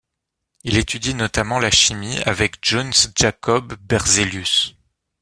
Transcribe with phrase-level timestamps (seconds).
[0.63, 4.73] Il étudie notamment la chimie avec Jöns Jakob Berzelius.